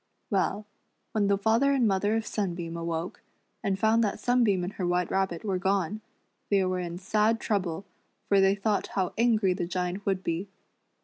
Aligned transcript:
Well, 0.31 0.65
when 1.11 1.27
the 1.27 1.37
father 1.37 1.73
and 1.73 1.87
mother 1.87 2.15
of 2.15 2.25
Sunbeam 2.25 2.75
awoke, 2.75 3.21
and 3.63 3.77
found 3.77 4.03
that 4.03 4.19
Sunbeam 4.19 4.63
and 4.63 4.73
her 4.73 4.87
White 4.87 5.11
Rabbit 5.11 5.43
were 5.45 5.59
gone, 5.59 6.01
they 6.49 6.65
were 6.65 6.79
in 6.79 6.97
sad 6.97 7.39
trouble, 7.39 7.85
for 8.27 8.41
they 8.41 8.55
thought 8.55 8.87
how 8.97 9.13
angry 9.15 9.53
the 9.53 9.67
Giant 9.67 10.03
would 10.07 10.23
be. 10.23 10.49